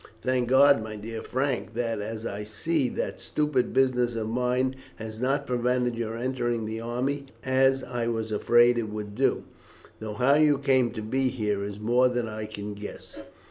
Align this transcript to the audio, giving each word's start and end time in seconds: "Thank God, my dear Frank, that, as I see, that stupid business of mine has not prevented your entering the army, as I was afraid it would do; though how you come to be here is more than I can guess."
"Thank 0.23 0.49
God, 0.49 0.81
my 0.81 0.95
dear 0.95 1.21
Frank, 1.21 1.75
that, 1.75 2.01
as 2.01 2.25
I 2.25 2.43
see, 2.43 2.89
that 2.89 3.19
stupid 3.19 3.71
business 3.71 4.15
of 4.15 4.29
mine 4.29 4.77
has 4.95 5.21
not 5.21 5.45
prevented 5.45 5.95
your 5.95 6.17
entering 6.17 6.65
the 6.65 6.79
army, 6.81 7.27
as 7.43 7.83
I 7.83 8.07
was 8.07 8.31
afraid 8.31 8.79
it 8.79 8.89
would 8.89 9.13
do; 9.13 9.43
though 9.99 10.15
how 10.15 10.33
you 10.33 10.57
come 10.57 10.89
to 10.93 11.03
be 11.03 11.29
here 11.29 11.63
is 11.63 11.79
more 11.79 12.07
than 12.09 12.27
I 12.27 12.45
can 12.45 12.73
guess." 12.73 13.19